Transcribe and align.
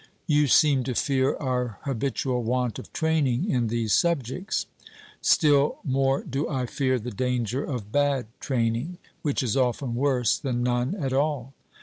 'You 0.25 0.47
seem 0.47 0.83
to 0.85 0.95
fear 0.95 1.35
our 1.37 1.77
habitual 1.83 2.41
want 2.41 2.79
of 2.79 2.91
training 2.91 3.47
in 3.47 3.67
these 3.67 3.93
subjects.' 3.93 4.65
Still 5.21 5.77
more 5.83 6.23
do 6.23 6.49
I 6.49 6.65
fear 6.65 6.97
the 6.97 7.11
danger 7.11 7.63
of 7.63 7.91
bad 7.91 8.25
training, 8.39 8.97
which 9.21 9.43
is 9.43 9.55
often 9.55 9.93
worse 9.93 10.39
than 10.39 10.63
none 10.63 10.95
at 10.95 11.13
all. 11.13 11.53